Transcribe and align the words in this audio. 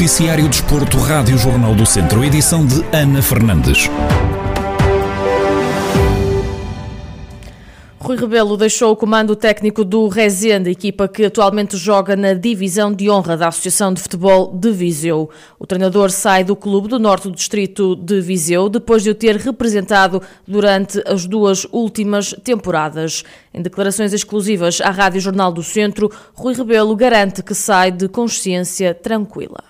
Noticiário 0.00 0.48
Desporto, 0.48 0.96
Rádio 0.96 1.36
Jornal 1.36 1.74
do 1.74 1.84
Centro, 1.84 2.24
edição 2.24 2.64
de 2.64 2.82
Ana 2.90 3.20
Fernandes. 3.20 3.86
Rui 7.98 8.16
Rebelo 8.16 8.56
deixou 8.56 8.92
o 8.92 8.96
comando 8.96 9.36
técnico 9.36 9.84
do 9.84 10.08
Rezende, 10.08 10.70
equipa 10.70 11.06
que 11.06 11.26
atualmente 11.26 11.76
joga 11.76 12.16
na 12.16 12.32
divisão 12.32 12.94
de 12.94 13.10
honra 13.10 13.36
da 13.36 13.48
Associação 13.48 13.92
de 13.92 14.00
Futebol 14.00 14.50
de 14.54 14.72
Viseu. 14.72 15.28
O 15.58 15.66
treinador 15.66 16.10
sai 16.10 16.44
do 16.44 16.56
clube 16.56 16.88
do 16.88 16.98
Norte 16.98 17.28
do 17.28 17.34
Distrito 17.34 17.94
de 17.94 18.22
Viseu 18.22 18.70
depois 18.70 19.02
de 19.02 19.10
o 19.10 19.14
ter 19.14 19.36
representado 19.36 20.22
durante 20.48 21.02
as 21.06 21.26
duas 21.26 21.66
últimas 21.70 22.34
temporadas. 22.42 23.22
Em 23.52 23.60
declarações 23.60 24.14
exclusivas 24.14 24.80
à 24.80 24.88
Rádio 24.88 25.20
Jornal 25.20 25.52
do 25.52 25.62
Centro, 25.62 26.10
Rui 26.32 26.54
Rebelo 26.54 26.96
garante 26.96 27.42
que 27.42 27.54
sai 27.54 27.90
de 27.90 28.08
consciência 28.08 28.94
tranquila. 28.94 29.69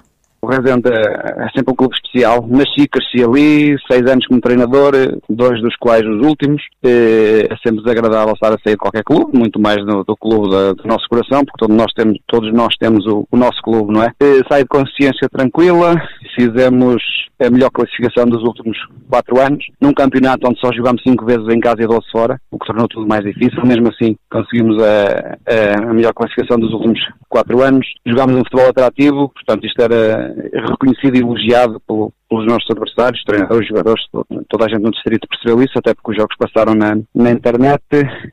Rezende 0.50 0.88
é 0.90 1.48
sempre 1.54 1.72
um 1.72 1.76
clube 1.76 1.94
especial. 1.94 2.46
Nasci, 2.48 2.88
cresci 2.88 3.24
ali, 3.24 3.76
seis 3.90 4.10
anos 4.10 4.26
como 4.26 4.40
treinador, 4.40 4.92
dois 5.28 5.60
dos 5.62 5.76
quais 5.76 6.04
os 6.04 6.26
últimos. 6.26 6.62
É 6.84 7.54
sempre 7.64 7.82
desagradável 7.82 8.34
estar 8.34 8.48
a 8.52 8.58
sair 8.64 8.72
de 8.72 8.78
qualquer 8.78 9.04
clube, 9.04 9.36
muito 9.36 9.60
mais 9.60 9.78
do, 9.84 10.04
do 10.04 10.16
clube 10.16 10.50
da, 10.50 10.72
do 10.72 10.86
nosso 10.86 11.06
coração, 11.08 11.44
porque 11.44 11.58
todos 11.58 11.76
nós 11.76 11.92
temos, 11.94 12.18
todos 12.26 12.52
nós 12.52 12.74
temos 12.78 13.06
o, 13.06 13.26
o 13.30 13.36
nosso 13.36 13.60
clube, 13.62 13.92
não 13.92 14.02
é? 14.02 14.12
é 14.20 14.40
saio 14.48 14.64
de 14.64 14.68
consciência 14.68 15.28
tranquila, 15.30 15.94
fizemos 16.34 17.02
a 17.40 17.50
melhor 17.50 17.70
classificação 17.70 18.26
dos 18.26 18.42
últimos 18.42 18.76
quatro 19.08 19.40
anos, 19.40 19.64
num 19.80 19.92
campeonato 19.92 20.46
onde 20.46 20.60
só 20.60 20.70
jogamos 20.72 21.02
cinco 21.02 21.24
vezes 21.24 21.46
em 21.48 21.58
casa 21.58 21.82
e 21.82 21.86
12 21.86 22.00
fora, 22.12 22.40
o 22.50 22.58
que 22.58 22.66
tornou 22.66 22.86
tudo 22.86 23.08
mais 23.08 23.24
difícil. 23.24 23.64
Mesmo 23.64 23.88
assim, 23.88 24.16
conseguimos 24.30 24.82
a, 24.82 25.38
a, 25.48 25.90
a 25.90 25.94
melhor 25.94 26.12
classificação 26.12 26.58
dos 26.58 26.72
últimos 26.72 26.98
quatro 27.28 27.62
anos. 27.62 27.86
Jogámos 28.06 28.36
um 28.36 28.44
futebol 28.44 28.68
atrativo, 28.68 29.30
portanto 29.30 29.66
isto 29.66 29.80
era 29.80 30.34
reconhecido 30.52 31.16
e 31.16 31.20
elogiado 31.20 31.80
pelo, 31.80 32.12
pelos 32.28 32.46
nossos 32.46 32.70
adversários, 32.70 33.22
treinadores, 33.24 33.68
jogadores, 33.68 34.02
toda 34.48 34.64
a 34.64 34.68
gente 34.68 34.82
no 34.82 34.90
distrito 34.90 35.28
percebeu 35.28 35.62
isso, 35.62 35.78
até 35.78 35.94
porque 35.94 36.10
os 36.12 36.16
jogos 36.16 36.36
passaram 36.38 36.74
na, 36.74 36.96
na 37.14 37.30
internet. 37.30 37.82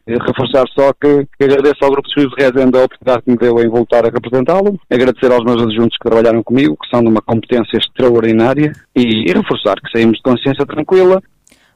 Reforçar 0.08 0.66
só 0.78 0.94
que, 0.94 1.28
que 1.38 1.44
agradeço 1.44 1.84
ao 1.84 1.92
Grupo 1.92 2.08
de 2.10 2.28
de 2.28 2.36
Rezende 2.36 2.78
a 2.78 2.84
oportunidade 2.84 3.24
que 3.24 3.32
me 3.32 3.38
deu 3.38 3.60
em 3.62 3.70
voltar 3.70 4.06
a 4.06 4.10
representá-lo, 4.10 4.80
agradecer 4.90 5.32
aos 5.32 5.44
meus 5.44 5.62
adjuntos 5.62 5.98
que 5.98 6.10
trabalharam 6.10 6.44
comigo, 6.44 6.78
que 6.82 6.90
são 6.90 7.02
de 7.02 7.10
uma 7.10 7.22
competência 7.22 7.78
extraordinária, 7.78 8.72
e, 8.96 9.30
e 9.30 9.34
reforçar 9.34 9.76
que 9.76 9.92
saímos 9.92 10.18
de 10.18 10.24
consciência 10.24 10.66
tranquila, 10.66 11.22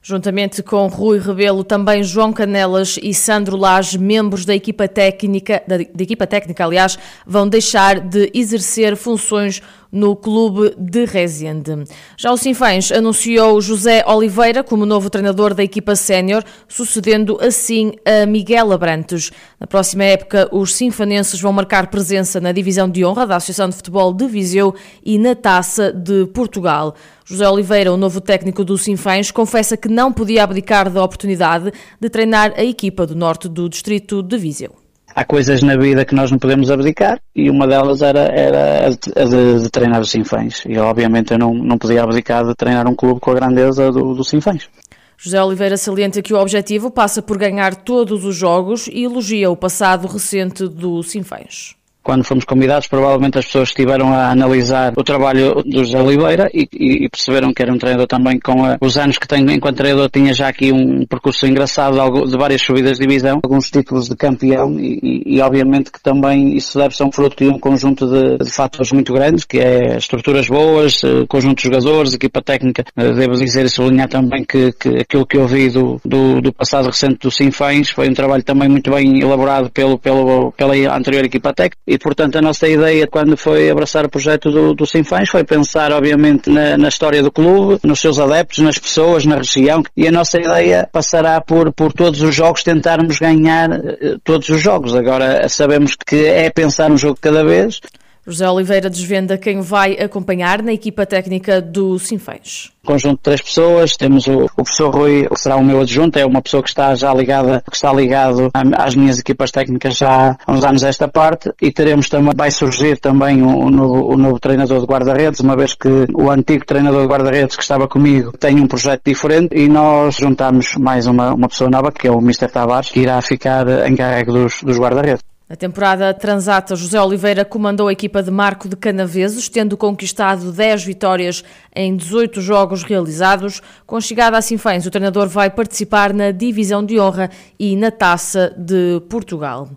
Juntamente 0.03 0.63
com 0.63 0.87
Rui 0.87 1.19
Rebelo, 1.19 1.63
também 1.63 2.03
João 2.03 2.33
Canelas 2.33 2.97
e 3.03 3.13
Sandro 3.13 3.55
Lage, 3.55 3.99
membros 3.99 4.45
da 4.45 4.55
equipa 4.55 4.87
técnica, 4.87 5.61
da, 5.67 5.77
da 5.77 6.03
equipa 6.03 6.25
técnica, 6.25 6.65
aliás, 6.65 6.97
vão 7.23 7.47
deixar 7.47 7.99
de 7.99 8.31
exercer 8.33 8.95
funções 8.95 9.61
no 9.91 10.15
clube 10.15 10.73
de 10.77 11.05
Rezende. 11.05 11.83
Já 12.17 12.31
o 12.31 12.37
Sinfãs 12.37 12.91
anunciou 12.91 13.59
José 13.61 14.03
Oliveira 14.07 14.63
como 14.63 14.85
novo 14.85 15.09
treinador 15.09 15.53
da 15.53 15.63
equipa 15.63 15.95
sénior, 15.95 16.43
sucedendo 16.67 17.37
assim 17.41 17.93
a 18.05 18.25
Miguel 18.25 18.71
Abrantes. 18.71 19.31
Na 19.59 19.67
próxima 19.67 20.03
época, 20.05 20.47
os 20.51 20.73
sinfanenses 20.73 21.41
vão 21.41 21.51
marcar 21.51 21.87
presença 21.87 22.39
na 22.39 22.51
divisão 22.51 22.89
de 22.89 23.03
honra 23.03 23.27
da 23.27 23.35
Associação 23.35 23.69
de 23.69 23.75
Futebol 23.75 24.13
de 24.13 24.27
Viseu 24.27 24.73
e 25.03 25.17
na 25.17 25.35
Taça 25.35 25.91
de 25.91 26.25
Portugal. 26.27 26.95
José 27.25 27.47
Oliveira, 27.49 27.93
o 27.93 27.97
novo 27.97 28.21
técnico 28.21 28.63
do 28.63 28.77
Sinfãs, 28.77 29.31
confessa 29.31 29.77
que 29.77 29.87
não 29.87 30.11
podia 30.11 30.43
abdicar 30.43 30.89
da 30.89 31.03
oportunidade 31.03 31.71
de 31.99 32.09
treinar 32.09 32.53
a 32.57 32.63
equipa 32.63 33.05
do 33.05 33.15
norte 33.15 33.47
do 33.47 33.69
distrito 33.69 34.21
de 34.21 34.37
Viseu 34.37 34.81
há 35.15 35.23
coisas 35.23 35.61
na 35.61 35.75
vida 35.77 36.05
que 36.05 36.15
nós 36.15 36.31
não 36.31 36.37
podemos 36.37 36.71
abdicar 36.71 37.19
e 37.35 37.49
uma 37.49 37.67
delas 37.67 38.01
era, 38.01 38.21
era 38.21 38.87
a 38.87 38.89
de, 38.89 39.63
de, 39.63 39.69
treinar 39.69 40.01
os 40.01 40.11
Sinfãs. 40.11 40.63
E 40.67 40.77
obviamente 40.77 41.33
eu 41.33 41.39
não, 41.39 41.53
não 41.53 41.77
podia 41.77 42.03
abdicar 42.03 42.45
de 42.45 42.55
treinar 42.55 42.87
um 42.87 42.95
clube 42.95 43.19
com 43.19 43.31
a 43.31 43.35
grandeza 43.35 43.91
do, 43.91 44.13
do 44.13 44.23
Sinfãs. 44.23 44.69
José 45.17 45.41
Oliveira 45.43 45.77
salienta 45.77 46.21
que 46.21 46.33
o 46.33 46.39
objetivo 46.39 46.89
passa 46.89 47.21
por 47.21 47.37
ganhar 47.37 47.75
todos 47.75 48.25
os 48.25 48.35
jogos 48.35 48.87
e 48.87 49.03
elogia 49.03 49.51
o 49.51 49.55
passado 49.55 50.07
recente 50.07 50.67
do 50.67 51.03
Sinfãs. 51.03 51.75
Quando 52.03 52.23
fomos 52.23 52.45
convidados, 52.45 52.87
provavelmente 52.87 53.37
as 53.37 53.45
pessoas 53.45 53.69
estiveram 53.69 54.13
a 54.13 54.31
analisar 54.31 54.93
o 54.97 55.03
trabalho 55.03 55.61
do 55.63 55.83
José 55.83 56.01
Oliveira 56.01 56.49
e, 56.53 56.67
e, 56.73 57.09
perceberam 57.09 57.53
que 57.53 57.61
era 57.61 57.71
um 57.71 57.77
treinador 57.77 58.07
também 58.07 58.39
com 58.39 58.65
a, 58.65 58.77
os 58.81 58.97
anos 58.97 59.17
que 59.17 59.27
tem 59.27 59.41
enquanto 59.51 59.77
treinador, 59.77 60.09
tinha 60.09 60.33
já 60.33 60.47
aqui 60.47 60.71
um 60.71 61.05
percurso 61.05 61.45
engraçado 61.45 61.95
de 62.27 62.37
várias 62.37 62.61
subidas 62.61 62.97
de 62.97 63.05
divisão, 63.05 63.39
alguns 63.43 63.69
títulos 63.69 64.07
de 64.07 64.15
campeão 64.15 64.79
e, 64.79 65.23
e 65.25 65.41
obviamente 65.41 65.91
que 65.91 66.01
também 66.01 66.55
isso 66.55 66.77
deve 66.77 66.95
ser 66.95 67.03
um 67.03 67.11
fruto 67.11 67.43
de 67.43 67.49
um 67.49 67.59
conjunto 67.59 68.07
de, 68.07 68.43
de 68.43 68.51
fatores 68.51 68.91
muito 68.91 69.13
grandes, 69.13 69.45
que 69.45 69.59
é 69.59 69.97
estruturas 69.97 70.47
boas, 70.47 71.03
eh, 71.03 71.25
conjunto 71.27 71.57
de 71.57 71.63
jogadores, 71.63 72.13
equipa 72.13 72.41
técnica. 72.41 72.83
Eh, 72.95 73.13
devo 73.13 73.33
dizer 73.33 73.65
e 73.65 73.69
sublinhar 73.69 74.09
também 74.09 74.43
que, 74.43 74.71
que 74.73 74.89
aquilo 74.97 75.25
que 75.25 75.37
eu 75.37 75.47
vi 75.47 75.69
do, 75.69 75.99
do, 76.03 76.41
do 76.41 76.53
passado 76.53 76.87
recente 76.87 77.19
do 77.19 77.31
Sinfãs 77.31 77.89
foi 77.89 78.09
um 78.09 78.13
trabalho 78.13 78.43
também 78.43 78.69
muito 78.69 78.89
bem 78.91 79.19
elaborado 79.19 79.69
pelo, 79.69 79.97
pelo, 79.97 80.51
pela 80.51 80.73
anterior 80.95 81.25
equipa 81.25 81.53
técnica 81.53 81.90
e, 81.91 81.97
portanto, 81.97 82.37
a 82.37 82.41
nossa 82.41 82.69
ideia 82.69 83.05
quando 83.05 83.35
foi 83.35 83.69
abraçar 83.69 84.05
o 84.05 84.09
projeto 84.09 84.49
do, 84.49 84.73
do 84.73 84.85
Sinfãs 84.85 85.27
foi 85.27 85.43
pensar, 85.43 85.91
obviamente, 85.91 86.49
na, 86.49 86.77
na, 86.77 86.87
história 86.87 87.21
do 87.21 87.29
clube, 87.29 87.81
nos 87.83 87.99
seus 87.99 88.17
adeptos, 88.17 88.59
nas 88.59 88.79
pessoas, 88.79 89.25
na 89.25 89.35
região. 89.35 89.83
E 89.97 90.07
a 90.07 90.11
nossa 90.11 90.39
ideia 90.39 90.87
passará 90.89 91.41
por, 91.41 91.73
por 91.73 91.91
todos 91.91 92.21
os 92.21 92.33
jogos 92.33 92.63
tentarmos 92.63 93.19
ganhar 93.19 93.69
uh, 93.71 94.19
todos 94.23 94.47
os 94.47 94.61
jogos. 94.61 94.95
Agora, 94.95 95.49
sabemos 95.49 95.95
que 95.95 96.27
é 96.27 96.49
pensar 96.49 96.89
um 96.89 96.97
jogo 96.97 97.17
cada 97.19 97.43
vez. 97.43 97.81
José 98.25 98.49
Oliveira 98.49 98.89
desvenda 98.89 99.37
quem 99.37 99.61
vai 99.61 99.93
acompanhar 99.93 100.61
na 100.61 100.73
equipa 100.73 101.05
técnica 101.05 101.61
do 101.61 101.97
Sinfãs 101.99 102.71
conjunto 102.85 103.17
de 103.17 103.23
três 103.23 103.41
pessoas. 103.41 103.95
Temos 103.95 104.27
o, 104.27 104.45
o, 104.45 104.49
professor 104.49 104.93
Rui, 104.93 105.27
que 105.27 105.39
será 105.39 105.55
o 105.55 105.63
meu 105.63 105.81
adjunto, 105.81 106.17
é 106.17 106.25
uma 106.25 106.41
pessoa 106.41 106.63
que 106.63 106.69
está 106.69 106.93
já 106.95 107.13
ligada, 107.13 107.63
que 107.69 107.75
está 107.75 107.93
ligado 107.93 108.49
às 108.77 108.95
minhas 108.95 109.19
equipas 109.19 109.51
técnicas 109.51 109.95
já 109.95 110.37
há 110.45 110.51
uns 110.51 110.63
anos 110.63 110.83
esta 110.83 111.07
parte. 111.07 111.51
E 111.61 111.71
teremos 111.71 112.09
também, 112.09 112.33
vai 112.35 112.51
surgir 112.51 112.97
também 112.99 113.41
o, 113.41 113.65
o 113.65 113.69
novo, 113.69 114.13
o 114.13 114.17
novo 114.17 114.39
treinador 114.39 114.79
de 114.79 114.85
guarda-redes, 114.85 115.39
uma 115.39 115.55
vez 115.55 115.73
que 115.73 115.89
o 116.13 116.29
antigo 116.29 116.65
treinador 116.65 117.01
de 117.01 117.07
guarda-redes 117.07 117.55
que 117.55 117.63
estava 117.63 117.87
comigo 117.87 118.31
tem 118.37 118.59
um 118.59 118.67
projeto 118.67 119.01
diferente 119.05 119.55
e 119.55 119.67
nós 119.67 120.15
juntamos 120.15 120.75
mais 120.75 121.07
uma, 121.07 121.33
uma 121.33 121.47
pessoa 121.47 121.69
nova, 121.69 121.91
que 121.91 122.07
é 122.07 122.11
o 122.11 122.19
Mr. 122.19 122.47
Tavares, 122.47 122.89
que 122.89 122.99
irá 122.99 123.21
ficar 123.21 123.87
encarregue 123.87 124.31
dos, 124.31 124.61
dos 124.63 124.77
guarda-redes. 124.77 125.23
Na 125.51 125.57
temporada 125.57 126.13
transata, 126.13 126.77
José 126.77 126.97
Oliveira 127.01 127.43
comandou 127.43 127.89
a 127.89 127.91
equipa 127.91 128.23
de 128.23 128.31
Marco 128.31 128.69
de 128.69 128.75
Canaveses, 128.77 129.49
tendo 129.49 129.75
conquistado 129.75 130.49
10 130.49 130.85
vitórias 130.85 131.43
em 131.75 131.93
18 131.93 132.39
jogos 132.39 132.83
realizados. 132.83 133.61
Com 133.85 133.99
chegada 133.99 134.37
a 134.37 134.41
Sinfãs, 134.41 134.85
o 134.85 134.89
treinador 134.89 135.27
vai 135.27 135.49
participar 135.49 136.13
na 136.13 136.31
divisão 136.31 136.85
de 136.85 136.97
honra 136.97 137.29
e 137.59 137.75
na 137.75 137.91
taça 137.91 138.55
de 138.57 139.01
Portugal. 139.09 139.67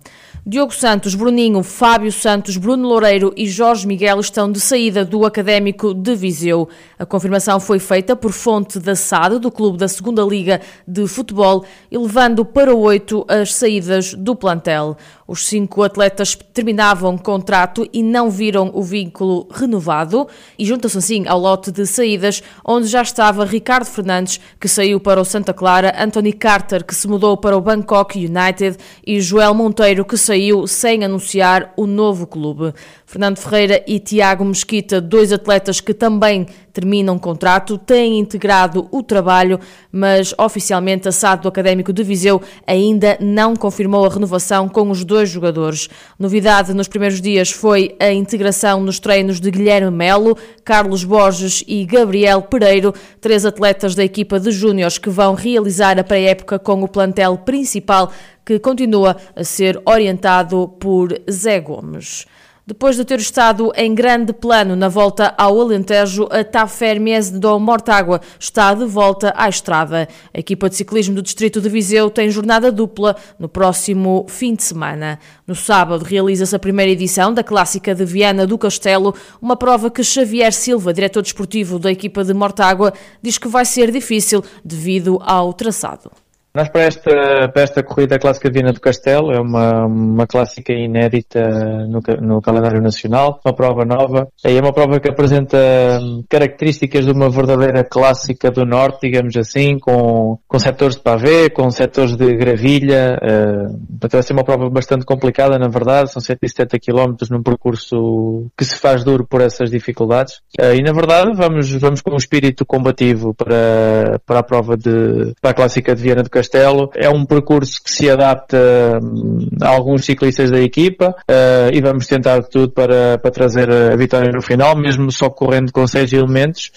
Diogo 0.47 0.75
Santos, 0.75 1.15
Bruninho, 1.15 1.63
Fábio 1.63 2.13
Santos, 2.13 2.59
Bruno 2.59 2.87
Loureiro 2.87 3.33
e 3.35 3.49
Jorge 3.49 3.87
Miguel 3.87 4.21
estão 4.21 4.53
de 4.53 4.61
saída 4.61 5.03
do 5.03 5.25
Académico 5.25 5.95
de 5.95 6.15
Viseu. 6.15 6.69
A 6.99 7.07
confirmação 7.07 7.59
foi 7.59 7.79
feita 7.79 8.15
por 8.15 8.31
fonte 8.31 8.79
da 8.79 8.95
SAD, 8.95 9.39
do 9.39 9.51
Clube 9.51 9.79
da 9.79 9.89
Segunda 9.89 10.23
Liga 10.23 10.61
de 10.87 11.07
Futebol, 11.07 11.65
elevando 11.91 12.45
para 12.45 12.75
oito 12.75 13.25
as 13.27 13.55
saídas 13.55 14.13
do 14.13 14.37
plantel. 14.37 14.99
Os 15.27 15.47
cinco 15.47 15.83
atletas 15.83 16.37
terminavam 16.53 17.17
contrato 17.17 17.89
e 17.91 18.03
não 18.03 18.29
viram 18.29 18.71
o 18.75 18.83
vínculo 18.83 19.49
renovado 19.51 20.29
e 20.59 20.67
juntam-se 20.67 20.99
assim 20.99 21.27
ao 21.27 21.41
lote 21.41 21.73
de 21.73 21.87
saídas, 21.87 22.43
onde 22.63 22.87
já 22.87 23.01
estava 23.01 23.47
Ricardo 23.47 23.87
Fernandes, 23.87 24.39
que 24.61 24.69
saiu 24.69 25.01
para 25.01 25.19
o 25.19 25.25
Santa 25.25 25.55
Clara, 25.55 25.95
Anthony 25.99 26.35
Carter, 26.35 26.85
que 26.85 26.95
se 26.95 27.09
mudou 27.09 27.39
para 27.39 27.57
o 27.57 27.61
Bangkok 27.63 28.19
United 28.19 28.77
e 29.07 29.19
Joel 29.23 29.55
Monteiro, 29.55 30.05
que 30.05 30.19
saiu 30.19 30.34
saiu 30.35 30.67
sem 30.67 31.05
anunciar 31.05 31.73
o 31.77 31.87
novo 31.87 32.27
clube. 32.27 32.75
Fernando 33.07 33.39
Ferreira 33.39 33.85
e 33.87 34.01
Tiago 34.01 34.45
Mesquita, 34.45 35.01
dois 35.01 35.33
atletas 35.33 35.81
que 35.81 35.95
também 35.95 36.47
terminam 36.75 37.17
contrato, 37.19 37.79
têm 37.79 38.19
integrado 38.19 38.89
o 38.91 39.01
trabalho, 39.01 39.61
mas 39.93 40.35
oficialmente 40.37 41.09
a 41.09 41.13
SAD 41.13 41.43
do 41.43 41.49
Académico 41.49 41.93
de 41.93 42.03
Viseu 42.03 42.43
ainda 42.67 43.17
não 43.21 43.55
confirmou 43.55 44.05
a 44.05 44.09
renovação 44.09 44.69
com 44.69 44.91
os 44.91 45.05
dois 45.05 45.31
jogadores. 45.31 45.89
Novidade 46.19 46.75
nos 46.75 46.89
primeiros 46.89 47.21
dias 47.21 47.53
foi 47.53 47.95
a 48.01 48.13
integração 48.13 48.81
nos 48.81 48.99
treinos 48.99 49.39
de 49.39 49.53
Guilherme 49.53 49.97
Melo, 49.97 50.37
Carlos 50.65 51.05
Borges 51.05 51.63
e 51.69 51.87
Gabriel 51.87 52.43
Pereiro, 52.43 52.93
três 53.21 53.47
atletas 53.47 53.95
da 53.95 54.03
equipa 54.03 54.41
de 54.41 54.51
júniores 54.51 54.99
que 54.99 55.09
vão 55.09 55.35
realizar 55.35 55.97
a 55.97 56.03
pré-época 56.03 56.59
com 56.59 56.83
o 56.83 56.89
plantel 56.89 57.39
principal 57.39 58.11
que 58.45 58.59
continua 58.59 59.17
a 59.37 59.45
ser 59.45 59.81
orientado 59.87 60.69
por 60.81 61.17
Zé 61.31 61.61
Gomes. 61.61 62.27
Depois 62.67 62.97
de 62.97 63.05
ter 63.05 63.19
estado 63.19 63.71
em 63.77 63.95
grande 63.95 64.33
plano 64.33 64.75
na 64.75 64.89
volta 64.89 65.35
ao 65.37 65.61
Alentejo, 65.61 66.27
a 66.31 66.43
TAF 66.43 66.83
Hermes 66.83 67.31
do 67.31 67.61
Mortágua 67.61 68.23
está 68.41 68.73
de 68.73 68.87
volta 68.87 69.35
à 69.37 69.51
estrada. 69.51 70.09
A 70.33 70.39
equipa 70.39 70.71
de 70.71 70.77
ciclismo 70.77 71.15
do 71.15 71.21
Distrito 71.21 71.61
de 71.61 71.69
Viseu 71.69 72.09
tem 72.09 72.31
jornada 72.31 72.73
dupla 72.73 73.17
no 73.39 73.51
próximo 73.51 74.25
fim 74.31 74.55
de 74.55 74.63
semana. 74.63 75.19
No 75.47 75.55
sábado 75.55 76.07
realiza-se 76.07 76.57
a 76.57 76.59
primeira 76.59 76.91
edição 76.91 77.35
da 77.35 77.45
Clássica 77.45 77.95
de 77.95 78.07
Viana 78.07 78.47
do 78.47 78.57
Castelo, 78.57 79.15
uma 79.43 79.57
prova 79.57 79.91
que 79.91 80.03
Xavier 80.03 80.51
Silva, 80.51 80.95
diretor 80.95 81.21
desportivo 81.21 81.79
da 81.79 81.93
equipa 81.93 82.25
de 82.25 82.33
Mortágua, 82.33 82.95
diz 83.21 83.37
que 83.37 83.47
vai 83.47 83.67
ser 83.67 83.91
difícil 83.93 84.43
devido 84.65 85.19
ao 85.23 85.53
traçado. 85.53 86.11
Nós 86.57 86.69
para 86.69 86.83
esta, 86.83 87.49
para 87.53 87.63
esta 87.63 87.83
corrida 87.83 88.17
clássica 88.17 88.49
Viana 88.49 88.73
do 88.73 88.81
Castelo, 88.81 89.33
é 89.33 89.41
uma, 89.41 89.87
uma 89.87 90.25
clássica 90.25 90.73
inédita 90.73 91.41
no, 91.89 92.01
no 92.23 92.41
calendário 92.41 92.81
nacional, 92.81 93.41
uma 93.45 93.53
prova 93.53 93.85
nova, 93.85 94.29
é 94.45 94.61
uma 94.61 94.73
prova 94.73 95.01
que 95.01 95.09
apresenta 95.09 95.59
hum, 96.01 96.23
características 96.31 97.07
de 97.07 97.11
uma 97.11 97.29
verdadeira 97.29 97.83
clássica 97.83 98.53
do 98.53 98.65
Norte, 98.65 99.01
digamos 99.09 99.37
assim, 99.37 99.81
com, 99.81 100.39
com 100.47 100.59
setores 100.61 100.95
de 100.95 101.03
pavê, 101.03 101.51
com 101.51 101.69
setores 101.73 102.15
de 102.15 102.37
gravilha, 102.37 103.19
uh, 103.21 104.09
vai 104.09 104.23
ser 104.23 104.33
uma 104.33 104.45
prova 104.45 104.71
bastante 104.71 105.05
complicada, 105.05 105.59
na 105.59 105.67
verdade, 105.67 106.13
são 106.13 106.23
170 106.23 106.79
km 106.79 107.17
num 107.33 107.43
percurso 107.43 108.47
que 108.57 108.65
se 108.65 108.77
faz 108.77 109.03
duro 109.03 109.27
por 109.27 109.41
essas 109.41 109.73
dificuldades, 109.73 110.35
uh, 110.61 110.73
e 110.73 110.81
na 110.85 110.93
verdade 110.93 111.33
vamos, 111.35 111.69
vamos 111.73 112.01
com 112.01 112.13
um 112.13 112.17
espírito 112.17 112.65
combativo 112.65 113.35
para, 113.35 114.21
para 114.25 114.39
a 114.39 114.43
prova 114.45 114.77
de, 114.77 115.35
para 115.41 115.51
a 115.51 115.55
clássica 115.55 115.97
de 115.97 116.03
Viana 116.05 116.23
do 116.23 116.31
Castelo, 116.31 116.44
Castelo. 116.45 116.91
É 116.95 117.09
um 117.09 117.25
percurso 117.25 117.83
que 117.83 117.91
se 117.91 118.09
adapta 118.11 118.59
hum, 119.03 119.49
a 119.61 119.69
alguns 119.69 120.05
ciclistas 120.05 120.51
da 120.51 120.61
equipa 120.61 121.17
uh, 121.31 121.75
e 121.75 121.81
vamos 121.81 122.07
tentar 122.07 122.43
tudo 122.45 122.71
para, 122.71 123.19
para 123.19 123.31
trazer 123.31 123.71
a 123.71 123.97
vitória 123.97 124.31
no 124.31 124.43
final, 124.43 124.77
mesmo 124.77 125.11
só 125.11 125.31
correndo 125.31 125.73
com 125.73 125.87
seis 125.87 126.13
elementos. 126.13 126.71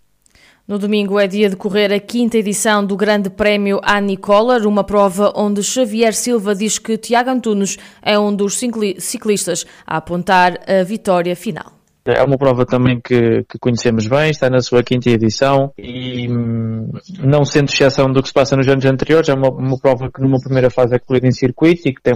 No 0.68 0.78
domingo 0.78 1.18
é 1.18 1.28
dia 1.28 1.50
de 1.50 1.56
correr 1.56 1.94
a 1.94 2.00
quinta 2.00 2.38
edição 2.38 2.86
do 2.86 2.98
Grande 2.98 3.30
Prémio 3.30 3.80
Collar, 4.20 4.68
uma 4.68 4.84
prova 4.84 5.32
onde 5.34 5.64
Xavier 5.64 6.14
Silva 6.14 6.54
diz 6.54 6.78
que 6.78 6.98
Tiago 6.98 7.30
Antunes 7.30 7.78
é 8.02 8.20
um 8.20 8.36
dos 8.36 8.60
ciclistas 9.00 9.66
a 9.86 9.96
apontar 9.96 10.60
a 10.68 10.84
vitória 10.84 11.38
final. 11.38 11.77
É 12.12 12.24
uma 12.24 12.38
prova 12.38 12.66
também 12.66 13.00
que, 13.00 13.44
que, 13.44 13.60
conhecemos 13.60 14.08
bem, 14.08 14.32
está 14.32 14.50
na 14.50 14.62
sua 14.62 14.82
quinta 14.82 15.10
edição 15.10 15.72
e 15.78 16.28
hum, 16.30 16.90
não 17.20 17.44
sendo 17.46 17.70
exceção 17.70 18.12
do 18.12 18.22
que 18.22 18.30
se 18.30 18.34
passa 18.34 18.56
nos 18.56 18.68
anos 18.68 18.86
anteriores, 18.86 19.30
é 19.30 19.34
uma, 19.34 19.50
uma 19.50 19.78
prova 19.78 20.10
que 20.12 20.22
numa 20.22 20.40
primeira 20.40 20.70
fase 20.70 20.96
é 20.96 21.00
corrida 21.00 21.28
em 21.28 21.32
circuito 21.32 21.88
e 21.88 21.94
que 21.94 22.02
tem 22.02 22.14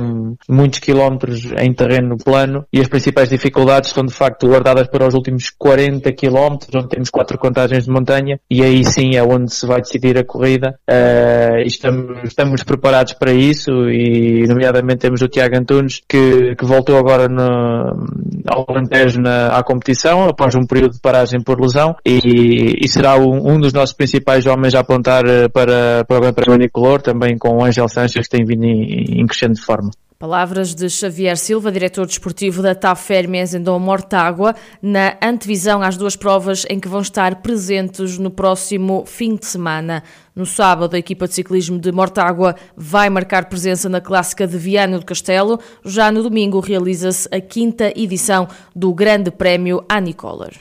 muitos 0.50 0.80
quilómetros 0.80 1.52
em 1.60 1.74
terreno 1.74 2.18
plano 2.18 2.66
e 2.72 2.80
as 2.80 2.88
principais 2.88 3.30
dificuldades 3.30 3.90
estão 3.90 4.06
de 4.06 4.14
facto 4.14 4.48
guardadas 4.48 4.88
para 4.88 5.08
os 5.08 5.14
últimos 5.14 5.50
40 5.50 6.12
quilómetros, 6.14 6.74
onde 6.74 6.90
temos 6.90 7.10
quatro 7.10 7.38
contagens 7.38 7.86
de 7.86 7.92
montanha 7.92 8.40
e 8.50 8.64
aí 8.64 8.84
sim 8.84 9.16
é 9.16 9.24
onde 9.24 9.54
se 9.54 9.66
vai 9.66 9.82
decidir 9.82 10.18
a 10.18 10.24
corrida. 10.24 10.76
Uh, 10.90 11.60
estamos, 11.66 12.24
estamos 12.24 12.64
preparados 12.64 13.14
para 13.14 13.34
isso 13.34 13.72
e 13.90 14.48
nomeadamente 14.48 15.00
temos 15.00 15.22
o 15.22 15.28
Tiago 15.28 15.58
Antunes 15.58 16.02
que, 16.08 16.56
que 16.56 16.66
voltou 16.66 16.98
agora 16.98 17.28
no, 17.28 18.06
ao 18.48 18.66
Alentejo 18.68 19.22
na, 19.22 19.58
à 19.58 19.64
competição 19.64 19.81
competição 19.82 20.30
após 20.30 20.54
um 20.54 20.66
período 20.66 20.94
de 20.94 21.00
paragem 21.00 21.42
por 21.42 21.60
lesão 21.60 21.96
e, 22.06 22.76
e 22.80 22.88
será 22.88 23.18
um, 23.18 23.54
um, 23.54 23.60
dos 23.60 23.74
nossos 23.74 23.96
principais 23.96 24.46
homens 24.46 24.76
a 24.76 24.80
apontar 24.80 25.26
eh, 25.26 25.50
para, 25.50 26.06
para 26.06 26.18
o 26.18 26.20
Grande 26.22 26.36
Prémio 26.70 27.00
também 27.00 27.38
com 27.38 27.58
o 27.58 27.66
Angel 27.66 27.88
Sanches 27.90 28.28
que 28.28 28.38
tem 28.38 28.46
vindo 28.46 28.64
em, 28.64 29.22
em 29.22 29.26
crescente 29.26 29.60
forma. 29.60 29.90
Palavras 30.22 30.76
de 30.76 30.88
Xavier 30.88 31.36
Silva, 31.36 31.72
diretor 31.72 32.06
desportivo 32.06 32.62
da 32.62 32.76
TAF 32.76 33.12
Hermes 33.12 33.56
em 33.56 33.60
Dom 33.60 33.80
Mortágua, 33.80 34.54
na 34.80 35.18
antevisão 35.20 35.82
às 35.82 35.98
duas 35.98 36.16
provas 36.16 36.64
em 36.70 36.80
que 36.80 36.88
vão 36.88 37.02
estar 37.02 37.38
presentes 37.38 38.20
no 38.20 38.30
próximo 38.30 39.04
fim 39.08 39.36
de 39.36 39.48
semana. 39.48 40.04
No 40.36 40.46
sábado, 40.46 40.96
a 40.96 41.00
equipa 41.00 41.28
de 41.28 41.34
ciclismo 41.34 41.80
de 41.80 41.92
Mortágua 41.92 42.56
vai 42.78 43.10
marcar 43.10 43.46
presença 43.46 43.90
na 43.90 44.00
clássica 44.00 44.46
de 44.46 44.60
Viana 44.60 45.00
do 45.00 45.06
Castelo. 45.08 45.60
Já 45.84 46.12
no 46.12 46.22
domingo, 46.22 46.60
realiza-se 46.60 47.28
a 47.32 47.42
quinta 47.42 47.92
edição 48.00 48.48
do 48.76 48.94
Grande 48.94 49.32
Prémio 49.32 49.84
Anicolar. 49.90 50.52